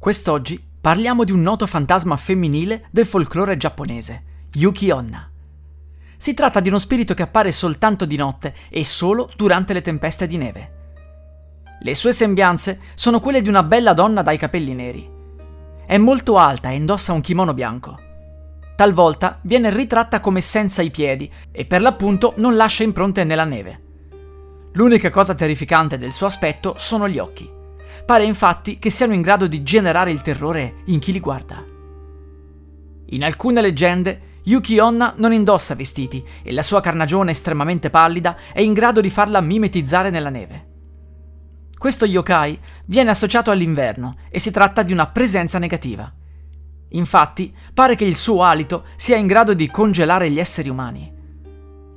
Quest'oggi 0.00 0.60
parliamo 0.80 1.24
di 1.24 1.30
un 1.30 1.42
noto 1.42 1.66
fantasma 1.66 2.16
femminile 2.16 2.86
del 2.90 3.04
folklore 3.06 3.56
giapponese, 3.58 4.48
Yuki 4.54 4.90
Onna. 4.90 5.30
Si 6.16 6.32
tratta 6.32 6.60
di 6.60 6.70
uno 6.70 6.78
spirito 6.78 7.14
che 7.14 7.22
appare 7.22 7.52
soltanto 7.52 8.06
di 8.06 8.16
notte 8.16 8.54
e 8.70 8.82
solo 8.84 9.30
durante 9.36 9.74
le 9.74 9.82
tempeste 9.82 10.26
di 10.26 10.38
neve. 10.38 10.72
Le 11.82 11.94
sue 11.94 12.14
sembianze 12.14 12.80
sono 12.94 13.20
quelle 13.20 13.42
di 13.42 13.50
una 13.50 13.62
bella 13.62 13.92
donna 13.92 14.22
dai 14.22 14.38
capelli 14.38 14.72
neri 14.72 15.18
è 15.90 15.98
molto 15.98 16.38
alta 16.38 16.70
e 16.70 16.76
indossa 16.76 17.12
un 17.12 17.20
kimono 17.20 17.52
bianco. 17.52 17.98
Talvolta 18.76 19.40
viene 19.42 19.70
ritratta 19.70 20.20
come 20.20 20.40
senza 20.40 20.82
i 20.82 20.90
piedi 20.92 21.28
e 21.50 21.66
per 21.66 21.82
l'appunto 21.82 22.34
non 22.36 22.54
lascia 22.54 22.84
impronte 22.84 23.24
nella 23.24 23.44
neve. 23.44 23.82
L'unica 24.74 25.10
cosa 25.10 25.34
terrificante 25.34 25.98
del 25.98 26.12
suo 26.12 26.26
aspetto 26.26 26.74
sono 26.78 27.08
gli 27.08 27.18
occhi. 27.18 27.58
Pare 28.10 28.24
infatti 28.24 28.80
che 28.80 28.90
siano 28.90 29.14
in 29.14 29.20
grado 29.20 29.46
di 29.46 29.62
generare 29.62 30.10
il 30.10 30.20
terrore 30.20 30.82
in 30.86 30.98
chi 30.98 31.12
li 31.12 31.20
guarda. 31.20 31.64
In 33.10 33.22
alcune 33.22 33.60
leggende, 33.60 34.40
Yuki 34.46 34.80
Onna 34.80 35.14
non 35.16 35.32
indossa 35.32 35.76
vestiti 35.76 36.20
e 36.42 36.52
la 36.52 36.64
sua 36.64 36.80
carnagione 36.80 37.30
estremamente 37.30 37.88
pallida 37.88 38.36
è 38.52 38.62
in 38.62 38.72
grado 38.72 39.00
di 39.00 39.10
farla 39.10 39.40
mimetizzare 39.40 40.10
nella 40.10 40.28
neve. 40.28 40.66
Questo 41.78 42.04
yokai 42.04 42.58
viene 42.86 43.10
associato 43.10 43.52
all'inverno 43.52 44.16
e 44.28 44.40
si 44.40 44.50
tratta 44.50 44.82
di 44.82 44.92
una 44.92 45.06
presenza 45.06 45.60
negativa. 45.60 46.12
Infatti, 46.88 47.54
pare 47.72 47.94
che 47.94 48.06
il 48.06 48.16
suo 48.16 48.42
alito 48.42 48.86
sia 48.96 49.18
in 49.18 49.28
grado 49.28 49.54
di 49.54 49.70
congelare 49.70 50.28
gli 50.32 50.40
esseri 50.40 50.68
umani. 50.68 51.18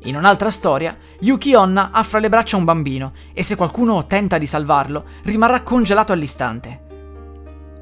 In 0.06 0.18
un'altra 0.18 0.52
storia, 0.52 0.98
Yuki 1.20 1.54
Onna 1.54 1.92
ha 1.92 2.04
fra 2.04 2.20
le 2.20 2.28
braccia 2.28 2.58
un 2.58 2.66
bambino 2.66 3.14
e 3.32 3.42
se 3.42 3.56
qualcuno 3.56 4.06
tenta 4.06 4.38
di 4.38 4.46
salvarlo, 4.46 5.06
rimarrà 5.24 5.62
congelato 5.62 6.12
all'istante. 6.12 6.82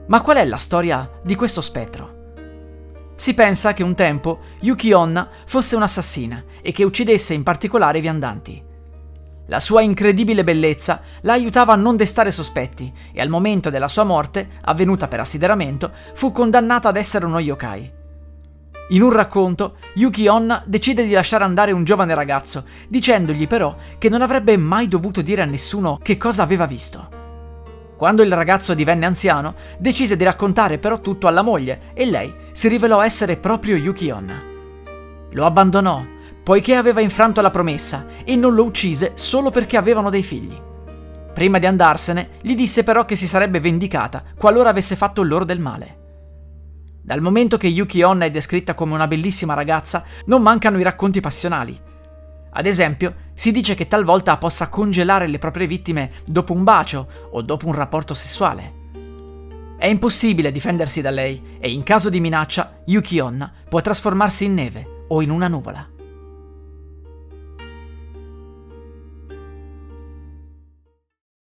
Ma 0.08 0.22
qual 0.22 0.38
è 0.38 0.46
la 0.46 0.58
storia 0.58 1.10
di 1.24 1.34
questo 1.34 1.62
spettro? 1.62 2.20
Si 3.16 3.34
pensa 3.34 3.74
che 3.74 3.82
un 3.82 3.96
tempo 3.96 4.40
Yuki 4.60 4.92
Onna 4.92 5.30
fosse 5.46 5.76
un'assassina 5.76 6.44
e 6.62 6.72
che 6.72 6.84
uccidesse 6.84 7.34
in 7.34 7.42
particolare 7.42 7.98
i 7.98 8.02
viandanti. 8.02 8.64
La 9.48 9.60
sua 9.60 9.82
incredibile 9.82 10.44
bellezza 10.44 11.02
la 11.22 11.34
aiutava 11.34 11.74
a 11.74 11.78
non 11.78 11.96
destare 11.96 12.32
sospetti 12.32 12.92
e 13.12 13.20
al 13.20 13.30
momento 13.30 13.72
della 13.72 13.88
sua 13.88 14.04
morte, 14.04 14.48
avvenuta 14.62 15.08
per 15.08 15.22
assideramento, 15.22 15.92
fu 16.14 16.32
condannata 16.32 16.90
ad 16.90 16.98
essere 16.98 17.26
uno 17.26 17.40
yokai. 17.40 18.00
In 18.92 19.02
un 19.02 19.12
racconto, 19.12 19.76
Yuki 19.96 20.28
Onna 20.28 20.62
decide 20.66 21.06
di 21.06 21.14
lasciare 21.14 21.46
andare 21.46 21.72
un 21.72 21.86
giovane 21.86 22.14
ragazzo, 22.14 22.66
dicendogli 22.90 23.48
però 23.48 23.74
che 23.98 24.10
non 24.10 24.22
avrebbe 24.22 24.58
mai 24.58 24.90
dovuto 24.90 25.22
dire 25.22 25.42
a 25.42 25.46
nessuno 25.46 25.98
che 26.02 26.18
cosa 26.18 26.44
aveva 26.44 26.66
visto. 26.66 27.20
Quando 27.96 28.22
il 28.22 28.34
ragazzo 28.34 28.74
divenne 28.74 29.06
anziano, 29.06 29.56
decise 29.78 30.18
di 30.18 30.26
raccontare 30.26 30.78
però 30.78 31.00
tutto 31.00 31.28
alla 31.28 31.42
moglie 31.42 31.92
e 31.94 32.06
lei 32.06 32.34
si 32.52 32.68
rivelò 32.68 33.02
essere 33.02 33.38
proprio 33.38 33.78
Yuki 33.78 34.10
Onna. 34.10 34.42
Lo 35.32 35.46
abbandonò 35.46 36.04
poiché 36.44 36.76
aveva 36.76 37.00
infranto 37.00 37.40
la 37.40 37.52
promessa 37.52 38.08
e 38.26 38.36
non 38.36 38.54
lo 38.54 38.66
uccise 38.66 39.12
solo 39.14 39.52
perché 39.52 39.78
avevano 39.78 40.10
dei 40.10 40.24
figli. 40.24 40.60
Prima 41.34 41.60
di 41.60 41.66
andarsene, 41.66 42.32
gli 42.42 42.56
disse 42.56 42.84
però 42.84 43.06
che 43.06 43.16
si 43.16 43.28
sarebbe 43.28 43.62
vendicata 43.62 44.22
qualora 44.36 44.70
avesse 44.70 44.98
fatto 44.98 45.24
loro 45.24 45.46
del 45.46 45.62
male. 45.62 46.01
Dal 47.04 47.22
momento 47.22 47.58
che 47.58 47.68
Yuki 47.68 48.04
Onna 48.04 48.26
è 48.26 48.32
descritta 48.32 48.76
come 48.76 48.94
una 48.94 49.08
bellissima 49.08 49.56
ragazza, 49.56 50.04
non 50.26 50.42
mancano 50.44 50.78
i 50.78 50.84
racconti 50.84 51.20
passionali. 51.20 51.80
Ad 52.54 52.66
esempio, 52.66 53.16
si 53.34 53.52
dice 53.52 53.74
che 53.74 53.88
talvolta 53.88 54.38
possa 54.38 54.70
congelare 54.70 55.26
le 55.26 55.40
proprie 55.40 55.66
vittime 55.66 56.12
dopo 56.26 56.54
un 56.54 56.64
bacio 56.64 57.08
o 57.32 57.42
dopo 57.42 57.66
un 57.66 57.74
rapporto 57.74 58.14
sessuale. 58.14 58.80
È 59.80 59.88
impossibile 59.88 60.52
difendersi 60.52 61.02
da 61.02 61.10
lei 61.10 61.58
e 61.60 61.72
in 61.72 61.82
caso 61.82 62.10
di 62.10 62.20
minaccia, 62.20 62.82
Yuki 62.86 63.20
Onna 63.20 63.52
può 63.68 63.82
trasformarsi 63.82 64.46
in 64.46 64.54
neve 64.54 65.06
o 65.08 65.24
in 65.24 65.32
una 65.32 65.48
nuvola. 65.48 65.90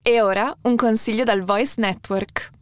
E 0.04 0.20
ora 0.22 0.56
un 0.62 0.76
consiglio 0.76 1.24
dal 1.24 1.42
Voice 1.42 1.74
Network. 1.76 2.61